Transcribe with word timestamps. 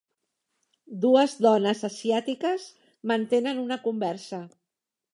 dues 1.03 1.35
dones 1.47 1.85
asiàtiques 1.91 2.67
mantenen 3.15 3.65
una 3.69 3.81
conversa. 3.89 4.45